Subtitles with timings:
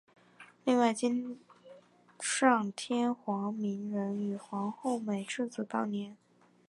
[0.63, 1.39] 另外今
[2.19, 6.17] 上天皇明仁与皇后美智子当年。